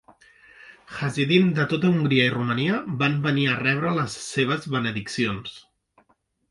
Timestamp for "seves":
4.33-4.69